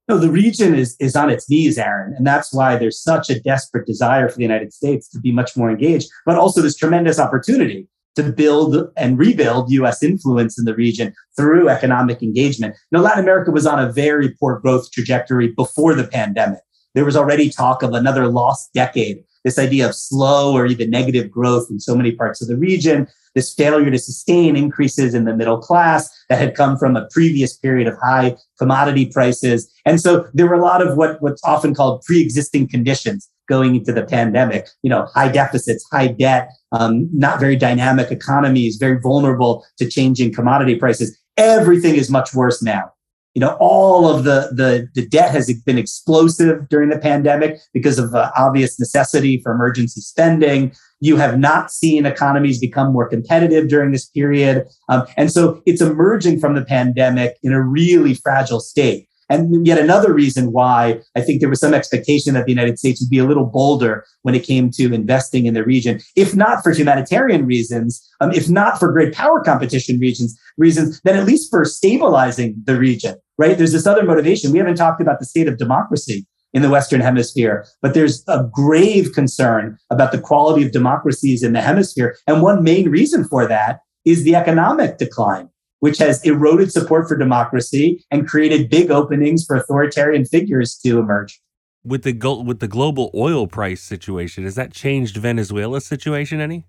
No, 0.10 0.18
the 0.18 0.32
region 0.32 0.76
is 0.76 0.98
is 1.00 1.16
on 1.16 1.30
its 1.30 1.50
knees, 1.50 1.78
Aaron, 1.78 2.14
and 2.18 2.28
that's 2.28 2.54
why 2.54 2.76
there's 2.76 3.02
such 3.02 3.30
a 3.30 3.40
desperate 3.40 3.86
desire 3.86 4.28
for 4.28 4.36
the 4.36 4.42
United 4.42 4.74
States 4.74 5.08
to 5.10 5.20
be 5.20 5.32
much 5.32 5.56
more 5.56 5.70
engaged, 5.70 6.10
but 6.26 6.36
also 6.36 6.62
this 6.62 6.76
tremendous 6.76 7.20
opportunity 7.20 7.88
to 8.16 8.32
build 8.32 8.92
and 8.96 9.18
rebuild 9.18 9.72
U.S. 9.72 10.04
influence 10.04 10.58
in 10.58 10.66
the 10.66 10.76
region 10.76 11.14
through 11.36 11.70
economic 11.70 12.22
engagement. 12.22 12.76
Now, 12.92 13.02
Latin 13.02 13.24
America 13.24 13.52
was 13.52 13.66
on 13.66 13.80
a 13.80 13.92
very 13.92 14.30
poor 14.30 14.60
growth 14.60 14.92
trajectory 14.92 15.50
before 15.50 15.94
the 15.96 16.08
pandemic. 16.08 16.60
There 16.94 17.06
was 17.06 17.16
already 17.16 17.50
talk 17.50 17.82
of 17.82 17.94
another 17.94 18.28
lost 18.28 18.72
decade. 18.74 19.24
This 19.44 19.60
idea 19.60 19.88
of 19.88 19.96
slow 19.96 20.54
or 20.54 20.66
even 20.66 20.90
negative 20.90 21.30
growth 21.30 21.68
in 21.70 21.80
so 21.80 21.96
many 21.96 22.12
parts 22.12 22.42
of 22.42 22.48
the 22.48 22.56
region 22.56 23.08
this 23.36 23.54
failure 23.54 23.92
to 23.92 24.00
sustain 24.00 24.56
increases 24.56 25.14
in 25.14 25.26
the 25.26 25.36
middle 25.36 25.58
class 25.58 26.10
that 26.30 26.40
had 26.40 26.56
come 26.56 26.78
from 26.78 26.96
a 26.96 27.08
previous 27.12 27.58
period 27.58 27.88
of 27.88 27.98
high 28.02 28.36
commodity 28.60 29.08
prices. 29.08 29.72
And 29.86 30.00
so 30.00 30.28
there 30.34 30.48
were 30.48 30.56
a 30.56 30.62
lot 30.62 30.86
of 30.86 30.98
what, 30.98 31.22
what's 31.22 31.44
often 31.44 31.74
called 31.74 32.04
pre-existing 32.04 32.70
conditions 32.70 33.30
going 33.50 33.76
into 33.76 33.92
the 33.92 34.06
pandemic, 34.06 34.68
you 34.84 34.90
know, 34.90 35.06
high 35.14 35.30
deficits, 35.30 35.86
high 35.92 36.08
debt, 36.08 36.50
um, 36.72 37.10
not 37.12 37.40
very 37.40 37.56
dynamic 37.56 38.10
economies, 38.12 38.78
very 38.78 39.00
vulnerable 39.00 39.66
to 39.78 39.90
changing 39.90 40.34
commodity 40.34 40.76
prices. 40.76 41.18
Everything 41.36 41.96
is 41.96 42.10
much 42.10 42.34
worse 42.34 42.64
now 42.64 42.92
you 43.34 43.40
know 43.40 43.58
all 43.60 44.08
of 44.08 44.24
the 44.24 44.50
the, 44.52 44.88
the 44.94 45.08
debt 45.08 45.32
has 45.32 45.52
been 45.66 45.78
explosive 45.78 46.70
during 46.70 46.90
the 46.90 47.00
pandemic 47.00 47.60
because 47.74 47.98
of 47.98 48.14
uh, 48.14 48.32
obvious 48.38 48.80
necessity 48.80 49.42
for 49.42 49.52
emergency 49.52 50.02
spending. 50.02 50.74
You 51.00 51.18
have 51.18 51.38
not 51.38 51.72
seen 51.72 52.06
economies 52.06 52.60
become 52.60 52.94
more 52.94 53.10
competitive 53.10 53.68
during 53.68 53.92
this 53.92 54.08
period. 54.08 54.66
Um, 54.88 55.06
and 55.18 55.32
so 55.32 55.62
it's 55.66 55.82
emerging 55.82 56.40
from 56.40 56.56
the 56.56 56.64
pandemic 56.64 57.38
in 57.44 57.52
a 57.52 57.62
really 57.62 58.14
fragile 58.14 58.62
state 58.62 59.08
and 59.30 59.66
yet 59.66 59.78
another 59.78 60.14
reason 60.14 60.52
why 60.52 61.00
I 61.16 61.22
think 61.22 61.40
there 61.40 61.50
was 61.50 61.60
some 61.60 61.74
expectation 61.74 62.34
that 62.34 62.46
the 62.46 62.52
United 62.52 62.80
States 62.80 63.02
would 63.02 63.10
be 63.10 63.20
a 63.20 63.26
little 63.26 63.46
bolder 63.46 64.06
when 64.24 64.36
it 64.36 64.44
came 64.44 64.70
to 64.72 64.94
investing 64.94 65.46
in 65.46 65.54
the 65.54 65.64
region, 65.64 66.00
if 66.16 66.36
not 66.36 66.64
for 66.64 66.72
humanitarian 66.72 67.46
reasons, 67.46 68.06
um, 68.22 68.32
if 68.32 68.50
not 68.50 68.80
for 68.80 68.92
great 68.92 69.14
power 69.14 69.42
competition 69.42 70.00
reasons, 70.00 70.38
reasons, 70.58 71.00
then 71.04 71.18
at 71.18 71.26
least 71.26 71.50
for 71.50 71.66
stabilizing 71.66 72.56
the 72.66 72.78
region, 72.78 73.16
right? 73.38 73.58
There's 73.58 73.72
this 73.72 73.88
other 73.88 74.04
motivation. 74.04 74.52
We 74.52 74.60
haven't 74.60 74.76
talked 74.76 75.02
about 75.02 75.20
the 75.20 75.26
state 75.26 75.48
of 75.48 75.58
democracy 75.58 76.26
in 76.54 76.62
the 76.62 76.70
Western 76.70 77.02
Hemisphere, 77.02 77.66
but 77.82 77.94
there's 77.94 78.24
a 78.28 78.48
grave 78.52 79.14
concern 79.14 79.78
about 79.90 80.12
the 80.12 80.20
quality 80.20 80.64
of 80.64 80.72
democracies 80.72 81.42
in 81.44 81.54
the 81.54 81.62
hemisphere. 81.62 82.16
And 82.28 82.42
one 82.42 82.64
main 82.64 82.90
reason 82.90 83.26
for 83.26 83.48
that 83.48 83.80
is 84.06 84.24
the 84.24 84.36
economic 84.36 84.98
decline 84.98 85.50
which 85.84 85.98
has 85.98 86.24
eroded 86.24 86.72
support 86.72 87.10
for 87.10 87.18
democracy 87.18 88.06
and 88.10 88.26
created 88.26 88.70
big 88.70 88.90
openings 88.90 89.44
for 89.44 89.58
authoritarian 89.58 90.24
figures 90.24 90.78
to 90.78 90.98
emerge. 90.98 91.42
With 91.84 92.04
the 92.04 92.14
go- 92.14 92.42
with 92.42 92.62
the 92.62 92.70
global 92.70 93.12
oil 93.14 93.48
price 93.48 93.82
situation, 93.82 94.46
has 94.46 94.56
that 94.56 94.72
changed 94.72 95.18
Venezuela's 95.18 95.86
situation 95.86 96.40
any? 96.40 96.64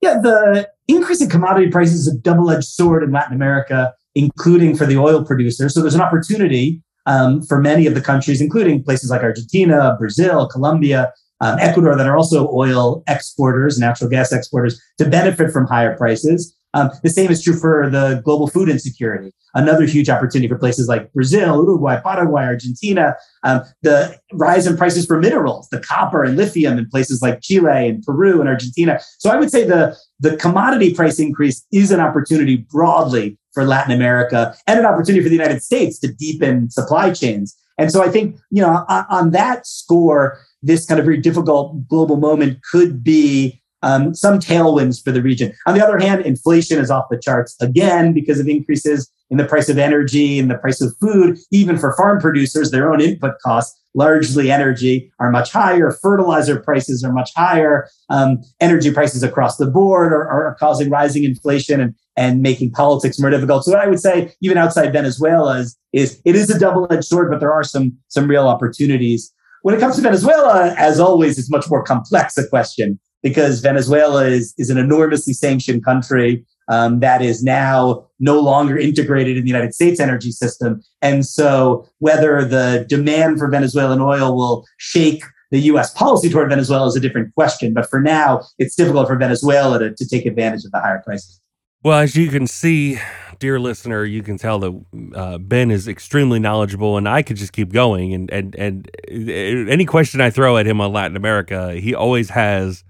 Yeah, 0.00 0.14
the 0.20 0.68
increase 0.88 1.20
in 1.20 1.30
commodity 1.30 1.70
prices 1.70 2.00
is 2.00 2.12
a 2.12 2.18
double-edged 2.18 2.64
sword 2.64 3.04
in 3.04 3.12
Latin 3.12 3.36
America, 3.36 3.94
including 4.16 4.76
for 4.76 4.86
the 4.86 4.96
oil 4.96 5.24
producers. 5.24 5.72
So 5.72 5.80
there's 5.80 5.94
an 5.94 6.00
opportunity 6.00 6.82
um, 7.06 7.42
for 7.44 7.60
many 7.60 7.86
of 7.86 7.94
the 7.94 8.00
countries, 8.00 8.40
including 8.40 8.82
places 8.82 9.08
like 9.08 9.22
Argentina, 9.22 9.94
Brazil, 10.00 10.48
Colombia, 10.48 11.12
um, 11.40 11.60
Ecuador, 11.60 11.94
that 11.94 12.08
are 12.08 12.16
also 12.16 12.48
oil 12.52 13.04
exporters, 13.06 13.78
natural 13.78 14.10
gas 14.10 14.32
exporters, 14.32 14.80
to 14.98 15.08
benefit 15.08 15.52
from 15.52 15.64
higher 15.68 15.96
prices. 15.96 16.56
Um, 16.74 16.90
the 17.02 17.10
same 17.10 17.30
is 17.30 17.42
true 17.42 17.58
for 17.58 17.88
the 17.90 18.20
global 18.24 18.46
food 18.46 18.68
insecurity. 18.68 19.32
Another 19.54 19.86
huge 19.86 20.10
opportunity 20.10 20.48
for 20.48 20.58
places 20.58 20.88
like 20.88 21.12
Brazil, 21.12 21.56
Uruguay, 21.56 22.00
Paraguay, 22.00 22.42
Argentina. 22.42 23.16
Um, 23.42 23.62
the 23.82 24.18
rise 24.32 24.66
in 24.66 24.76
prices 24.76 25.06
for 25.06 25.18
minerals, 25.18 25.68
the 25.70 25.80
copper 25.80 26.22
and 26.22 26.36
lithium 26.36 26.78
in 26.78 26.88
places 26.88 27.22
like 27.22 27.40
Chile 27.40 27.88
and 27.88 28.02
Peru 28.02 28.40
and 28.40 28.48
Argentina. 28.48 29.00
So 29.18 29.30
I 29.30 29.36
would 29.36 29.50
say 29.50 29.64
the, 29.64 29.96
the 30.20 30.36
commodity 30.36 30.94
price 30.94 31.18
increase 31.18 31.64
is 31.72 31.90
an 31.90 32.00
opportunity 32.00 32.56
broadly 32.56 33.38
for 33.52 33.64
Latin 33.64 33.92
America 33.92 34.54
and 34.66 34.78
an 34.78 34.84
opportunity 34.84 35.22
for 35.22 35.30
the 35.30 35.36
United 35.36 35.62
States 35.62 35.98
to 36.00 36.12
deepen 36.12 36.70
supply 36.70 37.10
chains. 37.12 37.56
And 37.78 37.90
so 37.90 38.02
I 38.02 38.08
think, 38.08 38.36
you 38.50 38.60
know, 38.60 38.84
on, 38.88 39.06
on 39.08 39.30
that 39.30 39.66
score, 39.66 40.38
this 40.62 40.84
kind 40.84 40.98
of 40.98 41.06
very 41.06 41.18
difficult 41.18 41.88
global 41.88 42.16
moment 42.16 42.58
could 42.70 43.02
be 43.02 43.62
um, 43.82 44.14
some 44.14 44.38
tailwinds 44.38 45.02
for 45.02 45.12
the 45.12 45.22
region. 45.22 45.52
On 45.66 45.74
the 45.74 45.84
other 45.84 45.98
hand, 45.98 46.22
inflation 46.22 46.78
is 46.78 46.90
off 46.90 47.06
the 47.10 47.18
charts 47.18 47.56
again 47.60 48.12
because 48.12 48.40
of 48.40 48.48
increases 48.48 49.10
in 49.30 49.36
the 49.36 49.44
price 49.44 49.68
of 49.68 49.78
energy 49.78 50.38
and 50.38 50.50
the 50.50 50.56
price 50.56 50.80
of 50.80 50.94
food. 51.00 51.38
Even 51.50 51.78
for 51.78 51.94
farm 51.96 52.18
producers, 52.20 52.70
their 52.70 52.90
own 52.90 53.00
input 53.00 53.34
costs, 53.44 53.78
largely 53.94 54.50
energy, 54.50 55.12
are 55.20 55.30
much 55.30 55.52
higher. 55.52 55.90
Fertilizer 55.90 56.58
prices 56.60 57.04
are 57.04 57.12
much 57.12 57.30
higher. 57.36 57.88
Um, 58.08 58.42
energy 58.60 58.92
prices 58.92 59.22
across 59.22 59.56
the 59.56 59.66
board 59.66 60.12
are, 60.12 60.28
are 60.28 60.56
causing 60.58 60.90
rising 60.90 61.24
inflation 61.24 61.80
and, 61.80 61.94
and 62.16 62.40
making 62.40 62.72
politics 62.72 63.18
more 63.18 63.30
difficult. 63.30 63.64
So 63.64 63.72
what 63.72 63.80
I 63.80 63.88
would 63.88 64.00
say, 64.00 64.32
even 64.40 64.58
outside 64.58 64.92
Venezuela, 64.92 65.58
is, 65.58 65.76
is 65.92 66.20
it 66.24 66.34
is 66.34 66.50
a 66.50 66.58
double-edged 66.58 67.04
sword, 67.04 67.30
but 67.30 67.40
there 67.40 67.52
are 67.52 67.64
some 67.64 67.96
some 68.08 68.28
real 68.28 68.48
opportunities. 68.48 69.32
When 69.62 69.74
it 69.74 69.80
comes 69.80 69.96
to 69.96 70.02
Venezuela, 70.02 70.74
as 70.78 71.00
always, 71.00 71.38
it's 71.38 71.50
much 71.50 71.68
more 71.68 71.82
complex 71.82 72.38
a 72.38 72.46
question 72.46 72.98
because 73.22 73.60
Venezuela 73.60 74.26
is, 74.26 74.54
is 74.58 74.70
an 74.70 74.78
enormously 74.78 75.32
sanctioned 75.32 75.84
country 75.84 76.44
um, 76.68 77.00
that 77.00 77.22
is 77.22 77.42
now 77.42 78.06
no 78.20 78.38
longer 78.38 78.76
integrated 78.76 79.36
in 79.36 79.42
the 79.42 79.48
United 79.48 79.74
States 79.74 80.00
energy 80.00 80.30
system. 80.30 80.82
And 81.02 81.24
so, 81.24 81.86
whether 81.98 82.44
the 82.44 82.84
demand 82.88 83.38
for 83.38 83.48
Venezuelan 83.48 84.00
oil 84.00 84.36
will 84.36 84.66
shake 84.76 85.22
the 85.50 85.60
US 85.60 85.92
policy 85.94 86.28
toward 86.28 86.50
Venezuela 86.50 86.86
is 86.86 86.96
a 86.96 87.00
different 87.00 87.34
question. 87.34 87.72
But 87.72 87.88
for 87.88 88.00
now, 88.00 88.42
it's 88.58 88.74
difficult 88.74 89.08
for 89.08 89.16
Venezuela 89.16 89.78
to, 89.78 89.94
to 89.94 90.06
take 90.06 90.26
advantage 90.26 90.64
of 90.64 90.72
the 90.72 90.80
higher 90.80 91.00
prices. 91.04 91.40
Well, 91.82 91.98
as 91.98 92.16
you 92.16 92.28
can 92.28 92.46
see, 92.46 92.98
dear 93.38 93.58
listener, 93.60 94.04
you 94.04 94.22
can 94.22 94.36
tell 94.36 94.58
that 94.58 94.84
uh, 95.14 95.38
Ben 95.38 95.70
is 95.70 95.86
extremely 95.86 96.38
knowledgeable, 96.40 96.96
and 96.96 97.08
I 97.08 97.22
could 97.22 97.36
just 97.36 97.52
keep 97.52 97.72
going. 97.72 98.12
And 98.12 98.30
and 98.30 98.54
and 98.56 98.90
uh, 99.10 99.70
any 99.70 99.86
question 99.86 100.20
I 100.20 100.30
throw 100.30 100.58
at 100.58 100.66
him 100.66 100.80
on 100.80 100.92
Latin 100.92 101.16
America, 101.16 101.74
he 101.74 101.94
always 101.94 102.30
has 102.30 102.84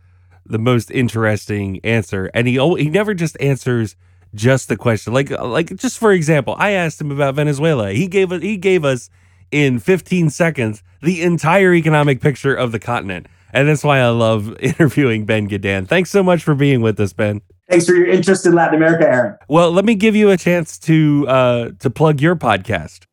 the 0.49 0.59
most 0.59 0.90
interesting 0.90 1.81
answer, 1.85 2.31
and 2.35 2.49
he 2.49 2.55
he 2.55 2.90
never 2.90 3.14
just 3.14 3.37
answers 3.40 3.97
just 4.35 4.69
the 4.69 4.76
question. 4.76 5.12
Like 5.12 5.31
like 5.31 5.76
just 5.76 5.99
for 5.99 6.12
example, 6.12 6.55
I 6.59 6.71
asked 6.71 7.00
him 7.00 7.11
about 7.11 7.35
Venezuela. 7.35 7.93
He 7.93 8.07
gave 8.07 8.33
us 8.33 8.43
he 8.43 8.57
gave 8.57 8.85
us 8.85 9.11
in 9.50 9.78
15 9.78 10.31
seconds 10.31 10.83
the 11.02 11.23
entire 11.23 11.75
economic 11.75 12.21
picture 12.21 12.55
of 12.55 12.73
the 12.73 12.78
continent. 12.78 13.26
And 13.52 13.69
that's 13.69 13.83
why 13.83 14.00
I 14.00 14.09
love 14.11 14.57
interviewing 14.61 15.25
Ben 15.25 15.49
Gedan. 15.49 15.88
Thanks 15.88 16.11
so 16.11 16.23
much 16.23 16.43
for 16.43 16.55
being 16.55 16.81
with 16.81 17.00
us, 17.00 17.12
Ben. 17.12 17.40
Thanks 17.69 17.87
for 17.87 17.95
your 17.95 18.07
interest 18.07 18.47
in 18.47 18.55
Latin 18.55 18.76
America, 18.76 19.07
Aaron. 19.07 19.37
Well, 19.49 19.71
let 19.71 19.85
me 19.85 19.95
give 19.95 20.17
you 20.17 20.31
a 20.31 20.37
chance 20.37 20.78
to 20.81 21.26
uh, 21.28 21.71
to 21.81 21.90
plug 21.90 22.21
your 22.21 22.35
podcast. 22.35 23.05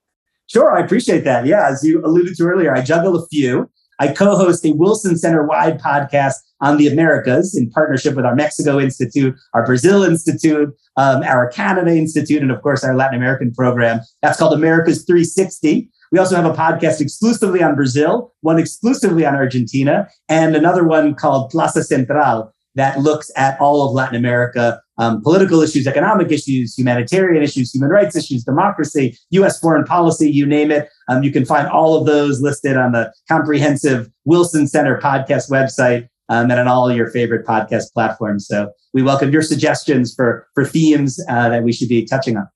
Sure, 0.47 0.77
I 0.77 0.81
appreciate 0.81 1.23
that. 1.23 1.45
Yeah, 1.45 1.67
as 1.67 1.83
you 1.83 2.05
alluded 2.05 2.35
to 2.37 2.43
earlier, 2.43 2.73
I 2.73 2.81
juggle 2.81 3.21
a 3.21 3.27
few. 3.27 3.69
I 3.99 4.09
co-host 4.09 4.65
a 4.65 4.71
Wilson 4.73 5.17
Center 5.17 5.45
wide 5.45 5.79
podcast 5.79 6.35
on 6.61 6.77
the 6.77 6.87
Americas 6.87 7.55
in 7.55 7.69
partnership 7.69 8.15
with 8.15 8.25
our 8.25 8.35
Mexico 8.35 8.79
Institute, 8.79 9.35
our 9.53 9.65
Brazil 9.65 10.03
Institute, 10.03 10.73
um, 10.97 11.23
our 11.23 11.49
Canada 11.49 11.91
Institute, 11.91 12.41
and 12.41 12.51
of 12.51 12.61
course 12.61 12.83
our 12.83 12.95
Latin 12.95 13.17
American 13.17 13.53
program. 13.53 13.99
That's 14.21 14.39
called 14.39 14.53
Americas 14.53 15.03
360. 15.05 15.89
We 16.11 16.19
also 16.19 16.35
have 16.35 16.45
a 16.45 16.53
podcast 16.53 17.01
exclusively 17.01 17.61
on 17.61 17.75
Brazil, 17.75 18.33
one 18.41 18.57
exclusively 18.57 19.25
on 19.25 19.35
Argentina, 19.35 20.07
and 20.29 20.55
another 20.55 20.83
one 20.83 21.15
called 21.15 21.49
Plaza 21.49 21.83
Central, 21.83 22.54
that 22.75 22.99
looks 22.99 23.31
at 23.35 23.59
all 23.59 23.87
of 23.87 23.93
Latin 23.93 24.15
America, 24.15 24.81
um, 24.97 25.21
political 25.21 25.61
issues, 25.61 25.87
economic 25.87 26.31
issues, 26.31 26.77
humanitarian 26.77 27.41
issues, 27.41 27.73
human 27.73 27.89
rights 27.89 28.15
issues, 28.15 28.43
democracy, 28.43 29.17
US 29.31 29.59
foreign 29.59 29.85
policy, 29.85 30.29
you 30.29 30.45
name 30.45 30.71
it. 30.71 30.89
Um, 31.09 31.23
you 31.23 31.31
can 31.31 31.45
find 31.45 31.67
all 31.67 31.95
of 31.95 32.05
those 32.05 32.41
listed 32.41 32.77
on 32.77 32.91
the 32.91 33.13
comprehensive 33.27 34.09
Wilson 34.25 34.67
Center 34.67 34.99
podcast 34.99 35.49
website 35.49 36.07
um, 36.29 36.49
and 36.49 36.59
on 36.59 36.67
all 36.67 36.91
your 36.91 37.09
favorite 37.09 37.45
podcast 37.45 37.93
platforms. 37.93 38.47
So 38.47 38.71
we 38.93 39.01
welcome 39.01 39.31
your 39.31 39.41
suggestions 39.41 40.13
for, 40.13 40.47
for 40.53 40.65
themes 40.65 41.19
uh, 41.29 41.49
that 41.49 41.63
we 41.63 41.73
should 41.73 41.89
be 41.89 42.05
touching 42.05 42.37
on. 42.37 42.47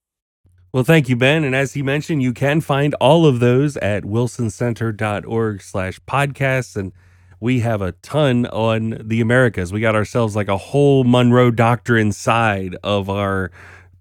Well, 0.71 0.83
thank 0.83 1.09
you, 1.09 1.15
Ben. 1.15 1.43
And 1.43 1.55
as 1.55 1.73
he 1.73 1.81
mentioned, 1.81 2.21
you 2.21 2.31
can 2.31 2.61
find 2.61 2.93
all 2.95 3.25
of 3.25 3.39
those 3.39 3.75
at 3.77 4.03
wilsoncenter.org 4.03 5.61
slash 5.63 5.99
podcasts. 6.01 6.75
And 6.75 6.93
we 7.39 7.61
have 7.61 7.81
a 7.81 7.93
ton 7.93 8.45
on 8.47 9.01
the 9.03 9.21
Americas. 9.21 9.71
We 9.71 9.79
got 9.79 9.95
ourselves 9.95 10.35
like 10.35 10.47
a 10.47 10.57
whole 10.57 11.03
Monroe 11.03 11.51
Doctrine 11.51 12.11
side 12.11 12.75
of 12.83 13.09
our 13.09 13.51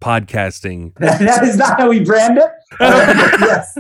podcasting. 0.01 0.95
that 0.99 1.43
is 1.45 1.57
not 1.57 1.79
how 1.79 1.89
we 1.89 2.01
brand 2.01 2.39
it. 2.39 2.51
yes, 2.81 3.79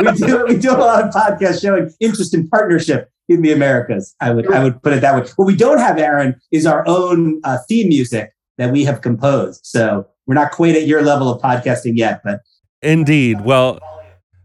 we 0.00 0.12
do. 0.12 0.44
We 0.46 0.56
do 0.56 0.72
a 0.72 0.78
lot 0.78 1.04
of 1.04 1.14
podcasts 1.14 1.60
showing 1.62 1.92
interest 2.00 2.34
in 2.34 2.48
partnership 2.48 3.10
in 3.28 3.42
the 3.42 3.52
Americas. 3.52 4.14
I 4.20 4.30
would 4.32 4.52
I 4.52 4.62
would 4.62 4.82
put 4.82 4.92
it 4.92 5.00
that 5.00 5.14
way. 5.14 5.28
What 5.36 5.46
we 5.46 5.56
don't 5.56 5.78
have, 5.78 5.98
Aaron, 5.98 6.40
is 6.52 6.66
our 6.66 6.86
own 6.86 7.40
uh, 7.44 7.58
theme 7.68 7.88
music 7.88 8.32
that 8.58 8.72
we 8.72 8.84
have 8.84 9.00
composed. 9.00 9.60
So 9.64 10.06
we're 10.26 10.34
not 10.34 10.52
quite 10.52 10.74
at 10.74 10.86
your 10.86 11.02
level 11.02 11.32
of 11.32 11.40
podcasting 11.40 11.96
yet, 11.96 12.20
but 12.24 12.40
indeed. 12.82 13.44
Well, 13.44 13.78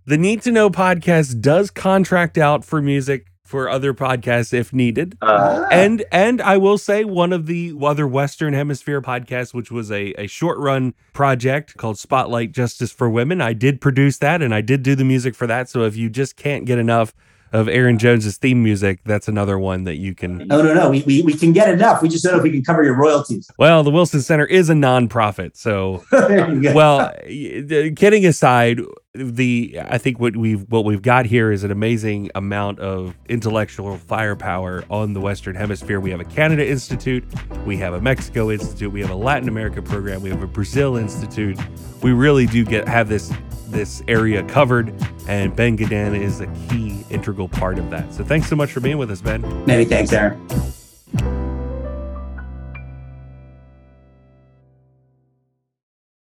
the 0.05 0.17
Need 0.17 0.41
to 0.43 0.51
Know 0.51 0.69
podcast 0.69 1.41
does 1.41 1.69
contract 1.69 2.37
out 2.37 2.65
for 2.65 2.81
music 2.81 3.27
for 3.51 3.69
other 3.69 3.93
podcasts 3.93 4.53
if 4.53 4.71
needed. 4.71 5.17
Uh, 5.21 5.67
and 5.71 6.05
and 6.11 6.41
I 6.41 6.55
will 6.55 6.77
say 6.77 7.03
one 7.03 7.33
of 7.33 7.45
the 7.45 7.75
other 7.81 8.07
Western 8.07 8.53
Hemisphere 8.53 9.01
podcasts, 9.01 9.53
which 9.53 9.69
was 9.69 9.91
a, 9.91 10.13
a 10.13 10.27
short 10.27 10.57
run 10.57 10.93
project 11.11 11.75
called 11.75 11.99
Spotlight 11.99 12.53
Justice 12.53 12.93
for 12.93 13.09
Women. 13.09 13.41
I 13.41 13.51
did 13.51 13.81
produce 13.81 14.17
that 14.19 14.41
and 14.41 14.55
I 14.55 14.61
did 14.61 14.83
do 14.83 14.95
the 14.95 15.03
music 15.03 15.35
for 15.35 15.45
that. 15.47 15.67
So 15.69 15.83
if 15.83 15.97
you 15.97 16.09
just 16.09 16.37
can't 16.37 16.65
get 16.65 16.79
enough 16.79 17.13
of 17.51 17.67
Aaron 17.67 17.99
Jones's 17.99 18.37
theme 18.37 18.63
music, 18.63 19.01
that's 19.03 19.27
another 19.27 19.59
one 19.59 19.83
that 19.83 19.97
you 19.97 20.15
can. 20.15 20.37
No, 20.47 20.61
no, 20.61 20.73
no. 20.73 20.89
We, 20.89 21.03
we, 21.03 21.21
we 21.21 21.33
can 21.33 21.51
get 21.51 21.67
enough. 21.67 22.01
We 22.01 22.07
just 22.07 22.23
don't 22.23 22.33
know 22.33 22.37
if 22.39 22.43
we 22.43 22.51
can 22.51 22.63
cover 22.63 22.83
your 22.83 22.95
royalties. 22.95 23.51
Well, 23.57 23.83
the 23.83 23.91
Wilson 23.91 24.21
Center 24.21 24.45
is 24.45 24.69
a 24.69 24.73
nonprofit, 24.73 25.57
so 25.57 26.05
well, 26.73 27.11
kidding 27.25 28.25
aside, 28.25 28.79
the 29.13 29.77
I 29.81 29.97
think 29.97 30.19
what 30.19 30.37
we've 30.37 30.61
what 30.71 30.85
we've 30.85 31.01
got 31.01 31.25
here 31.25 31.51
is 31.51 31.63
an 31.65 31.71
amazing 31.71 32.31
amount 32.33 32.79
of 32.79 33.13
intellectual 33.27 33.97
firepower 33.97 34.85
on 34.89 35.13
the 35.13 35.19
Western 35.19 35.55
Hemisphere. 35.55 35.99
We 35.99 36.11
have 36.11 36.21
a 36.21 36.25
Canada 36.25 36.65
Institute, 36.65 37.25
we 37.65 37.75
have 37.77 37.93
a 37.93 37.99
Mexico 37.99 38.51
Institute, 38.51 38.91
we 38.91 39.01
have 39.01 39.09
a 39.09 39.15
Latin 39.15 39.49
America 39.49 39.81
program, 39.81 40.21
we 40.21 40.29
have 40.29 40.41
a 40.41 40.47
Brazil 40.47 40.95
Institute. 40.95 41.59
We 42.01 42.13
really 42.13 42.45
do 42.45 42.63
get 42.63 42.87
have 42.87 43.09
this 43.09 43.33
this 43.67 44.01
area 44.07 44.43
covered, 44.43 44.93
and 45.27 45.53
Ben 45.55 45.77
Gedan 45.77 46.17
is 46.17 46.39
a 46.39 46.47
key 46.69 47.03
integral 47.09 47.49
part 47.49 47.79
of 47.79 47.89
that. 47.89 48.13
So 48.13 48.23
thanks 48.23 48.47
so 48.47 48.55
much 48.55 48.71
for 48.71 48.79
being 48.79 48.97
with 48.97 49.11
us, 49.11 49.21
Ben. 49.21 49.41
Many 49.65 49.83
thanks, 49.83 50.13
Aaron. 50.13 50.39